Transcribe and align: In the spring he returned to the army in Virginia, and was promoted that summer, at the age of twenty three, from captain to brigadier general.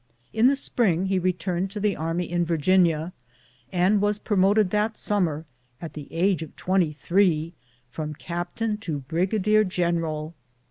In 0.33 0.47
the 0.47 0.55
spring 0.55 1.05
he 1.05 1.19
returned 1.19 1.69
to 1.69 1.79
the 1.79 1.95
army 1.95 2.27
in 2.27 2.43
Virginia, 2.43 3.13
and 3.71 4.01
was 4.01 4.17
promoted 4.17 4.71
that 4.71 4.97
summer, 4.97 5.45
at 5.79 5.93
the 5.93 6.11
age 6.11 6.41
of 6.41 6.55
twenty 6.55 6.91
three, 6.93 7.53
from 7.91 8.15
captain 8.15 8.77
to 8.77 9.01
brigadier 9.01 9.63
general. 9.63 10.33